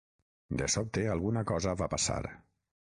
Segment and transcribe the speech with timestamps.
[0.61, 2.21] De sobte, alguna cosa va passar.